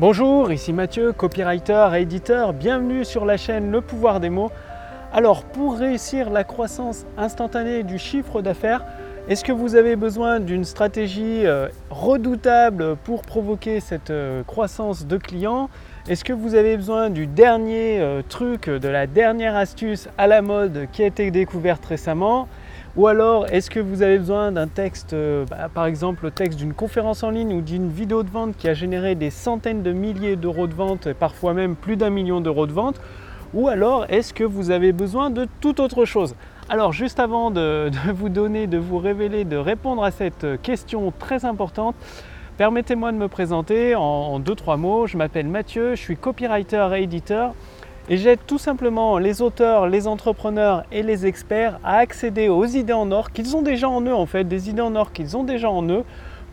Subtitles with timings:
[0.00, 2.54] Bonjour, ici Mathieu, copywriter et éditeur.
[2.54, 4.50] Bienvenue sur la chaîne Le pouvoir des mots.
[5.12, 8.82] Alors, pour réussir la croissance instantanée du chiffre d'affaires,
[9.28, 15.18] est-ce que vous avez besoin d'une stratégie euh, redoutable pour provoquer cette euh, croissance de
[15.18, 15.68] clients?
[16.08, 20.40] Est-ce que vous avez besoin du dernier euh, truc, de la dernière astuce à la
[20.40, 22.48] mode qui a été découverte récemment?
[22.96, 26.58] Ou alors, est-ce que vous avez besoin d'un texte, euh, bah, par exemple le texte
[26.58, 29.92] d'une conférence en ligne ou d'une vidéo de vente qui a généré des centaines de
[29.92, 33.00] milliers d'euros de vente, et parfois même plus d'un million d'euros de vente?
[33.54, 36.34] Ou alors, est-ce que vous avez besoin de toute autre chose?
[36.68, 41.44] Alors, juste avant de, vous donner, de vous révéler, de répondre à cette question très
[41.44, 41.94] importante,
[42.58, 45.06] permettez-moi de me présenter en, en deux, trois mots.
[45.06, 47.54] Je m'appelle Mathieu, je suis copywriter et éditeur.
[48.12, 52.92] Et j'aide tout simplement les auteurs, les entrepreneurs et les experts à accéder aux idées
[52.92, 55.44] en or qu'ils ont déjà en eux en fait, des idées en or qu'ils ont
[55.44, 56.02] déjà en eux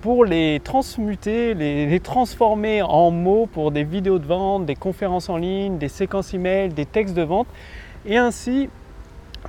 [0.01, 5.37] pour les transmuter, les, transformer en mots pour des vidéos de vente, des conférences en
[5.37, 7.47] ligne, des séquences email, des textes de vente.
[8.05, 8.69] Et ainsi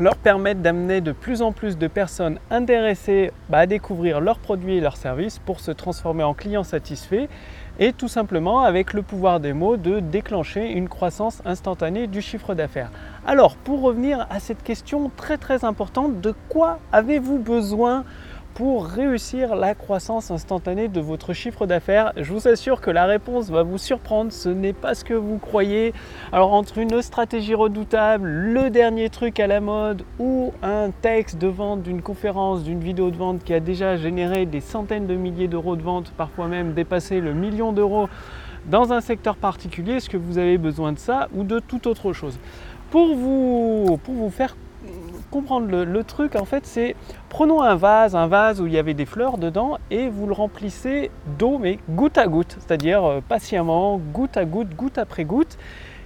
[0.00, 4.76] leur permettre d'amener de plus en plus de personnes intéressées bah, à découvrir leurs produits
[4.76, 7.28] et leurs services pour se transformer en clients satisfaits
[7.78, 12.54] et tout simplement avec le pouvoir des mots de déclencher une croissance instantanée du chiffre
[12.54, 12.90] d'affaires.
[13.26, 18.04] Alors pour revenir à cette question très très importante, de quoi avez-vous besoin
[18.58, 22.12] pour réussir la croissance instantanée de votre chiffre d'affaires.
[22.16, 25.38] Je vous assure que la réponse va vous surprendre, ce n'est pas ce que vous
[25.38, 25.94] croyez.
[26.32, 31.46] Alors entre une stratégie redoutable, le dernier truc à la mode ou un texte de
[31.46, 35.46] vente d'une conférence, d'une vidéo de vente qui a déjà généré des centaines de milliers
[35.46, 38.08] d'euros de vente, parfois même dépassé le million d'euros
[38.66, 42.12] dans un secteur particulier, est-ce que vous avez besoin de ça ou de toute autre
[42.12, 42.40] chose?
[42.90, 44.56] Pour vous, pour vous faire
[45.30, 46.96] comprendre le, truc, en fait, c'est
[47.28, 50.32] prenons un vase, un vase où il y avait des fleurs dedans et vous le
[50.32, 55.58] remplissez d'eau, mais goutte à goutte, c'est-à-dire euh, patiemment, goutte à goutte, goutte après goutte.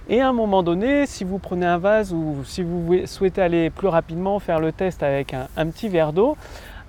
[0.09, 3.69] Et à un moment donné, si vous prenez un vase ou si vous souhaitez aller
[3.69, 6.35] plus rapidement faire le test avec un, petit verre d'eau,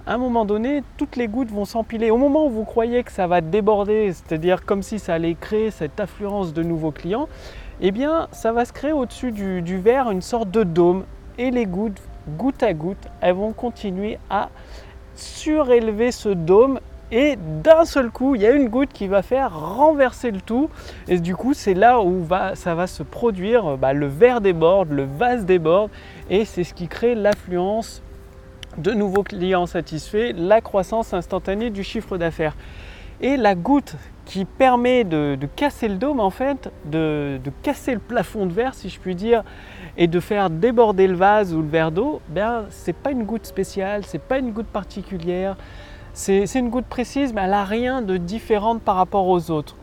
[0.05, 2.11] à un moment donné, toutes les gouttes vont s'empiler.
[2.11, 5.71] Au moment où vous croyez que ça va déborder, c'est-à-dire comme si ça allait créer
[5.71, 7.29] cette affluence de nouveaux clients,
[7.81, 11.05] eh bien, ça va se créer au-dessus du, du verre une sorte de dôme.
[11.39, 14.49] Et les gouttes goutte à goutte, elles vont continuer à
[15.15, 16.81] surélever ce dôme
[17.11, 20.69] et d'un seul coup, il y a une goutte qui va faire renverser le tout.
[21.07, 25.05] Et du coup, c'est là où ça va se produire, bah, le verre déborde, le
[25.05, 25.91] vase déborde,
[26.29, 28.03] et c'est ce qui crée l'affluence
[28.79, 32.57] de nouveaux clients satisfaits, la croissance instantanée du chiffre d'affaires.
[33.21, 38.47] Et la goutte qui permet de, casser le dôme, en fait, de, casser le plafond
[38.47, 39.45] de verre, si je puis dire,
[39.97, 43.25] et de faire déborder le vase ou le verre d'eau, ben, ce n'est pas une
[43.25, 45.57] goutte spéciale, ce n'est pas une goutte particulière,
[46.13, 49.77] c'est une goutte précise, mais elle n'a rien de différent par rapport aux autres.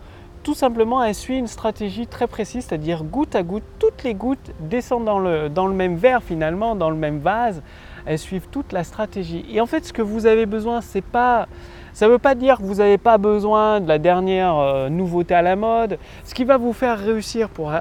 [0.43, 4.51] Tout simplement, elle suit une stratégie très précise, c'est-à-dire goutte à goutte, toutes les gouttes
[4.59, 7.61] descendent dans le, dans même verre finalement, dans le même vase,
[8.05, 9.45] elles suivent toute la stratégie.
[9.51, 11.47] Et en fait, ce que vous avez besoin, c'est pas
[11.93, 15.33] ça ne veut pas dire que vous n'avez pas besoin de la dernière euh, nouveauté
[15.33, 15.97] à la mode.
[16.23, 17.71] Ce qui va vous faire réussir pour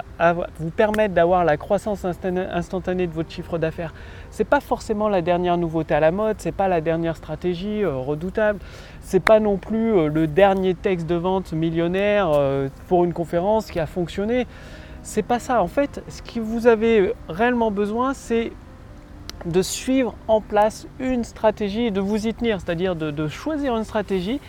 [0.59, 3.95] vous permettre d'avoir la croissance instantanée de votre chiffre d'affaires,
[4.31, 7.17] ce n'est pas forcément la dernière nouveauté à la mode, ce n'est pas la dernière
[7.17, 8.59] stratégie euh, redoutable,
[9.03, 12.31] ce n'est pas non plus euh, le dernier texte de vente millionnaire
[12.89, 14.47] pour une conférence qui a fonctionné.
[15.03, 15.63] C'est pas ça.
[15.63, 18.53] En fait, ce que vous avez réellement besoin, c'est
[19.47, 24.41] de suivre en place une stratégie de vous y tenir, c'est-à-dire de, choisir une stratégie.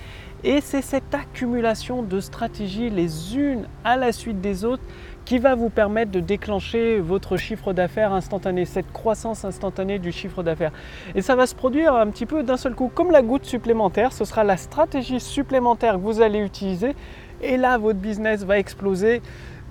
[0.44, 4.84] Et c'est cette accumulation de stratégies les unes à la suite des autres
[5.24, 10.42] qui va vous permettre de déclencher votre chiffre d'affaires instantané, cette croissance instantanée du chiffre
[10.42, 10.72] d'affaires.
[11.14, 14.14] Et ça va se produire un petit peu d'un seul coup, comme la goutte supplémentaire,
[14.14, 16.96] ce sera la stratégie supplémentaire que vous allez utiliser.
[17.44, 19.22] Et là, votre business va exploser,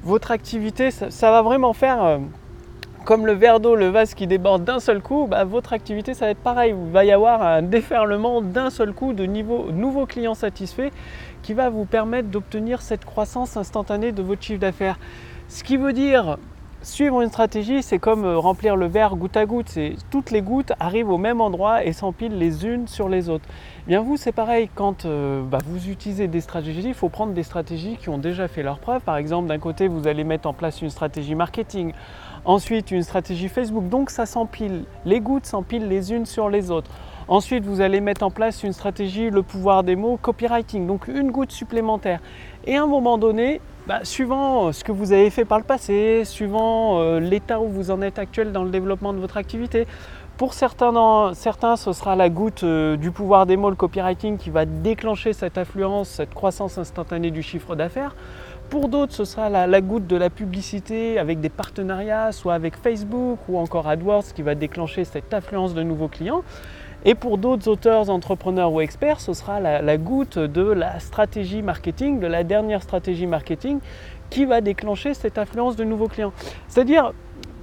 [0.04, 2.02] votre activité, ça, va vraiment faire...
[2.02, 2.18] Euh,
[3.04, 6.26] comme le verre d'eau, le vase qui déborde d'un seul coup, bah, votre activité ça
[6.26, 6.74] va être pareil.
[6.76, 10.90] Il va y avoir un déferlement d'un seul coup de nouveaux clients satisfaits
[11.42, 14.98] qui va vous permettre d'obtenir cette croissance instantanée de votre chiffre d'affaires.
[15.48, 16.36] Ce qui veut dire
[16.82, 19.78] suivre une stratégie, c'est comme euh, remplir le verre goutte à goutte.
[20.10, 23.44] Toutes les gouttes arrivent au même endroit et s'empilent les unes sur les autres.
[23.86, 24.70] Eh bien vous, c'est pareil.
[24.74, 28.48] Quand euh, bah, vous utilisez des stratégies, il faut prendre des stratégies qui ont déjà
[28.48, 29.02] fait leur preuve.
[29.02, 31.92] Par exemple, d'un côté, vous allez mettre en place une stratégie marketing.
[32.44, 33.88] Ensuite, une stratégie Facebook.
[33.88, 34.84] Donc ça s'empile.
[35.04, 36.90] Les gouttes s'empilent les unes sur les autres.
[37.28, 40.86] Ensuite, vous allez mettre en place une stratégie, le pouvoir des mots, copywriting.
[40.86, 42.20] Donc une goutte supplémentaire.
[42.66, 45.64] Et à un moment donné, bah, suivant euh, ce que vous avez fait par le
[45.64, 49.86] passé, suivant euh, l'état où vous en êtes actuel dans le développement de votre activité,
[50.40, 54.64] pour certains, ce sera la goutte euh, du pouvoir des mots, le copywriting, qui va
[54.64, 58.16] déclencher cette affluence, cette croissance instantanée du chiffre d'affaires.
[58.70, 63.40] Pour d'autres, ce sera la, goutte de la publicité avec des partenariats, soit avec Facebook
[63.48, 66.44] ou encore AdWords qui va déclencher cette affluence de nouveaux clients.
[67.04, 72.20] Et pour d'autres auteurs, entrepreneurs ou experts, ce sera la, goutte de la stratégie marketing,
[72.20, 73.80] de la dernière stratégie marketing
[74.30, 76.32] qui va déclencher cette affluence de nouveaux clients.
[76.68, 77.12] C'est-à-dire,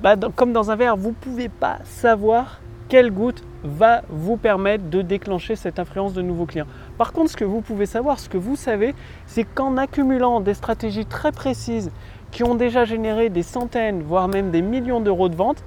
[0.04, 2.60] bah, comme dans un verre, vous ne pouvez pas savoir
[2.90, 6.68] quelle goutte va vous permettre de déclencher cette influence de nouveaux clients.
[6.98, 8.96] Par contre, ce que vous pouvez savoir, ce que vous savez,
[9.26, 11.92] c'est qu'en accumulant des stratégies très précises
[12.32, 15.64] qui ont déjà généré des centaines, voire même des millions d'euros de ventes,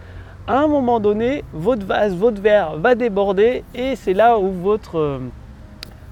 [0.46, 4.99] à un moment donné, votre vase, votre verre va déborder et c'est là où votre,
[4.99, 5.19] euh,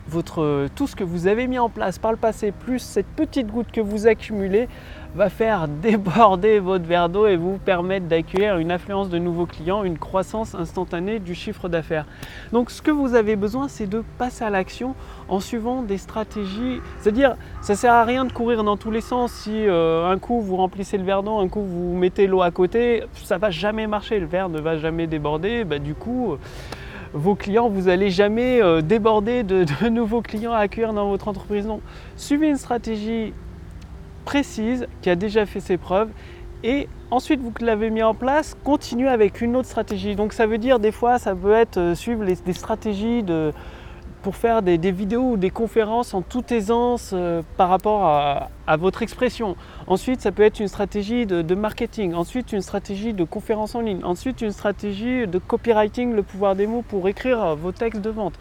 [0.09, 3.49] votre, tout ce que vous avez mis en place par le passé, plus cette petite
[3.49, 4.69] goutte que vous accumulez,
[5.15, 9.85] va faire déborder votre verre d'eau et vous permettre d'accueillir une affluence de nouveaux clients,
[9.85, 12.07] une croissance instantanée du chiffre d'affaires.
[12.53, 14.95] Donc ce que vous avez besoin, c'est de passer à l'action
[15.29, 16.81] en suivant des stratégies.
[16.99, 19.33] C'est-à-dire, ça sert à rien de courir dans tous les sens.
[19.33, 22.51] Si euh, un coup vous remplissez le verre d'eau, un coup vous mettez l'eau à
[22.51, 24.21] côté, ça va jamais marcher.
[24.21, 25.65] Le verre ne va jamais déborder.
[25.65, 26.37] Bah, du coup
[27.15, 31.29] vos clients, vous n'allez jamais euh, déborder de, de, nouveaux clients à accueillir dans votre
[31.29, 31.67] entreprise.
[31.67, 31.81] Non,
[32.17, 33.33] suivez une stratégie
[34.29, 36.11] précise qui a déjà fait ses preuves
[36.63, 40.17] et ensuite vous l'avez mis en place, continuez avec une autre stratégie.
[40.17, 43.55] Donc ça veut dire des fois ça peut être euh, suivre des stratégies de,
[44.23, 49.01] pour faire des, vidéos ou des conférences en toute aisance euh, par rapport à, votre
[49.01, 49.57] expression.
[49.87, 52.13] Ensuite, ça peut être une stratégie de, marketing.
[52.13, 54.05] Ensuite, une stratégie de conférence en ligne.
[54.05, 58.35] Ensuite, une stratégie de copywriting, le pouvoir des mots pour écrire vos textes de vente.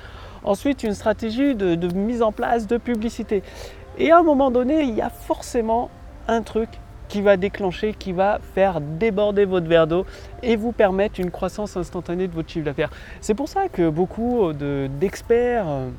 [0.44, 3.42] Ensuite, une stratégie de mise en place de publicité.
[3.98, 5.90] Et à un moment donné, il y a forcément
[6.28, 6.70] un truc
[7.08, 10.06] qui va déclencher, qui va faire déborder votre verre d'eau
[10.44, 12.90] et vous permettre une croissance instantanée de votre chiffre d'affaires.
[13.22, 15.90] C'est pour ça que beaucoup d'experts, euh,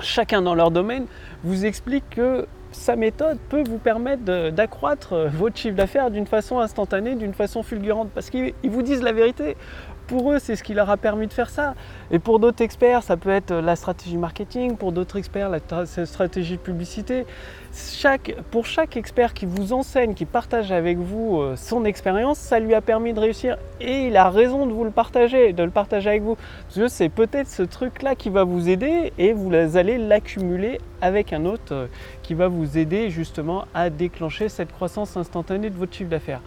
[0.00, 1.06] chacun dans leur domaine,
[1.42, 7.14] vous expliquent que sa méthode peut vous permettre d'accroître votre chiffre d'affaires d'une façon instantanée,
[7.14, 9.56] d'une façon fulgurante, parce qu'ils vous disent la vérité
[10.06, 11.74] pour eux, c'est ce qui leur a permis de faire ça.
[12.10, 15.60] Et pour d'autres experts, ça peut être la stratégie marketing, pour d'autres experts, la
[16.06, 17.26] stratégie de publicité.
[18.50, 22.74] pour chaque expert qui vous enseigne, qui partage avec vous euh, son expérience, ça lui
[22.74, 23.56] a permis de réussir.
[23.80, 26.36] Et il a raison de vous le partager, de le partager avec vous.
[26.36, 31.32] Parce que c'est peut-être ce truc-là qui va vous aider et vous allez l'accumuler avec
[31.32, 31.86] un autre euh,
[32.22, 36.40] qui va vous aider justement à déclencher cette croissance instantanée de votre chiffre d'affaires.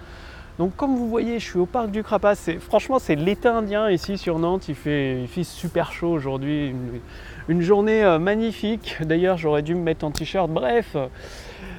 [0.57, 2.49] Donc comme vous voyez, je suis au parc du Crapace.
[2.59, 4.67] Franchement, c'est l'été indien ici sur Nantes.
[4.69, 6.73] Il fait, super chaud aujourd'hui.
[7.47, 8.97] Une, journée euh, magnifique.
[9.01, 10.49] D'ailleurs, j'aurais dû me mettre en t-shirt.
[10.49, 10.97] Bref,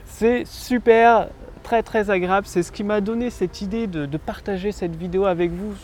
[0.04, 1.28] c'est super,
[1.64, 2.46] très très agréable.
[2.46, 5.74] C'est ce qui m'a donné cette idée de, partager cette vidéo avec vous,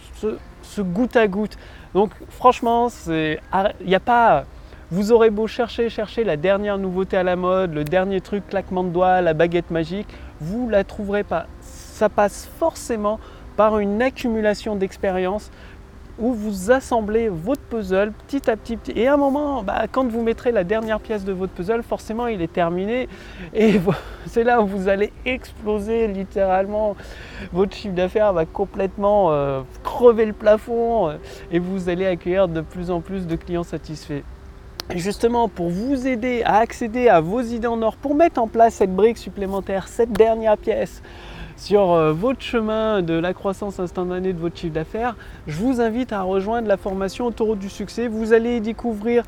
[0.62, 1.56] ce, goutte à goutte.
[1.94, 3.38] Donc franchement, il
[3.85, 4.44] n'y a pas...
[4.90, 8.85] Vous aurez beau chercher, chercher la dernière nouveauté à la mode, le dernier truc, claquement
[8.85, 10.06] de doigts, la baguette magique,
[10.40, 11.47] vous la trouverez pas
[11.94, 13.20] ça passe forcément
[13.56, 15.50] par une accumulation d'expérience
[16.19, 18.79] où vous assemblez votre puzzle petit à petit.
[18.94, 22.26] Et à un moment, bah, quand vous mettrez la dernière pièce de votre puzzle, forcément
[22.26, 23.08] il est terminé.
[23.52, 23.81] Et
[24.26, 26.96] c'est là où vous allez exploser littéralement.
[27.52, 31.17] Votre chiffre d'affaires va complètement euh, crever le plafond euh,
[31.52, 34.23] et vous allez accueillir de plus en plus de clients satisfaits.
[34.94, 38.75] justement, pour vous aider à accéder à vos idées en or, pour mettre en place
[38.75, 41.02] cette brique supplémentaire, cette dernière pièce,
[41.56, 46.12] sur euh, votre chemin de la croissance instantanée de votre chiffre d'affaires, je vous invite
[46.12, 48.09] à rejoindre la formation Autoroute du succès.
[48.09, 49.23] Vous allez découvrir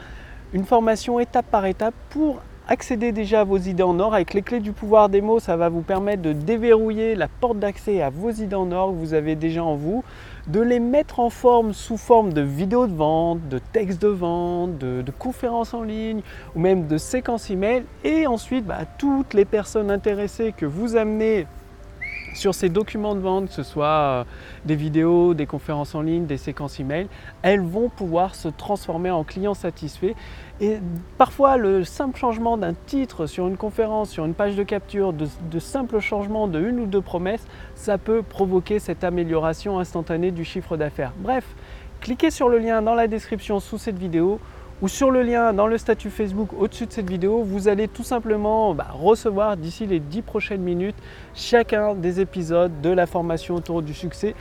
[0.53, 4.15] une formation étape par étape pour accéder déjà à vos idées en or.
[4.15, 7.59] Avec les clés du pouvoir des mots, ça va vous permettre de déverrouiller la porte
[7.59, 10.03] d'accès à vos idées en or que vous avez déjà en vous,
[10.49, 14.79] de les mettre en forme sous forme de vidéos de vente, de textes de vente,
[14.79, 16.21] de, conférences en ligne
[16.55, 17.85] ou même de séquences email.
[18.05, 21.47] Et ensuite, bah, toutes les personnes intéressées que vous amenez
[22.37, 24.25] sur ces documents de vente, que ce soit euh,
[24.65, 27.09] des vidéos, des conférences en ligne, des séquences email,
[27.43, 30.15] elles vont pouvoir se transformer en clients satisfaits.
[30.61, 30.79] Et
[31.19, 35.27] parfois, le simple changement d'un titre sur une conférence, sur une page de capture, de,
[35.51, 40.45] de simples changements de une ou deux promesses, ça peut provoquer cette amélioration instantanée du
[40.45, 41.13] chiffre d'affaires.
[41.19, 41.45] Bref,
[42.01, 44.41] cliquez sur le lien dans la description sous cette vidéo
[44.83, 48.03] ou sur le lien dans le statut Facebook au-dessus de cette vidéo, vous allez tout
[48.03, 50.97] simplement bah, recevoir d'ici les 10 prochaines minutes
[51.35, 54.35] chacun des épisodes de la formation autour du succès.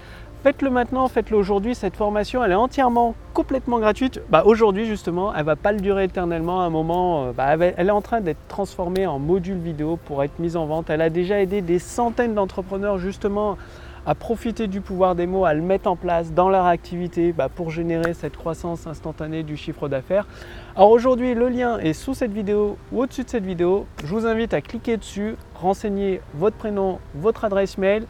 [0.43, 1.73] Faites-le maintenant, faites-le aujourd'hui.
[1.73, 4.21] Cette formation, elle est entièrement, complètement gratuite.
[4.29, 6.61] Bah, aujourd'hui, justement, elle ne va pas le durer éternellement.
[6.61, 10.21] À un moment, euh, bah, elle est en train d'être transformée en module vidéo pour
[10.21, 10.91] être mise en vente.
[10.91, 13.57] Elle a déjà aidé des centaines d'entrepreneurs, justement,
[14.05, 17.49] à profiter du pouvoir des mots, à le mettre en place dans leur activité bah,
[17.49, 20.27] pour générer cette croissance instantanée du chiffre d'affaires.
[20.75, 23.85] Alors aujourd'hui, le lien est sous cette vidéo ou au-dessus de cette vidéo.
[24.03, 28.05] Je vous invite à cliquer dessus, renseigner votre prénom, votre adresse mail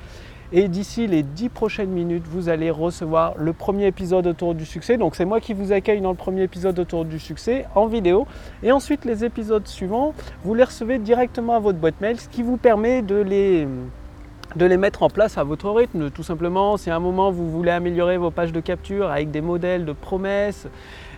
[0.52, 4.98] et d'ici les 10 prochaines minutes, vous allez recevoir le premier épisode autour du succès.
[4.98, 8.28] Donc c'est moi qui vous accueille dans le premier épisode autour du succès en vidéo.
[8.64, 12.44] Et ensuite les épisodes suivants, vous les recevez directement à votre boîte mail, ce qui
[12.44, 13.68] vous permet de les
[14.56, 16.10] de les mettre en place à votre rythme.
[16.10, 19.42] Tout simplement, si à un moment vous voulez améliorer vos pages de capture avec des
[19.42, 20.68] modèles de promesses,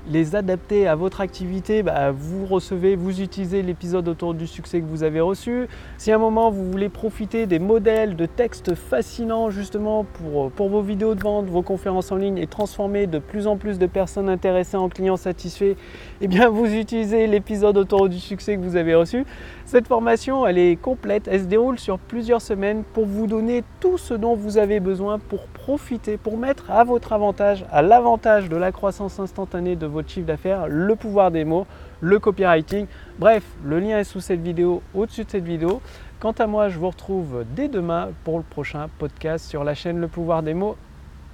[0.10, 4.86] les adapter à votre activité, bah, vous recevez, vous utilisez l'épisode autour du succès que
[4.86, 5.68] vous avez reçu.
[5.98, 10.70] Si à un moment vous voulez profiter des modèles de textes fascinants justement pour, pour
[10.70, 13.86] vos vidéos de vente, vos conférences en ligne et transformer de plus en plus de
[13.86, 15.76] personnes intéressées en clients satisfaits,
[16.22, 19.26] eh bien vous utilisez l'épisode autour du succès que vous avez reçu.
[19.66, 23.98] Cette formation, elle est complète, elle se déroule sur plusieurs semaines pour vous donner tout
[23.98, 28.56] ce dont vous avez besoin pour profiter, pour mettre à votre avantage, à l'avantage de
[28.56, 31.68] la croissance instantanée de votre chiffre d'affaires, le pouvoir des mots,
[32.00, 32.86] le copywriting.
[33.20, 35.82] Bref, le lien est sous cette vidéo, au-dessus de cette vidéo.
[36.22, 40.00] Quant à moi, je vous retrouve dès demain pour le prochain podcast sur la chaîne
[40.00, 40.78] Le pouvoir des mots.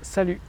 [0.02, 0.42] Salut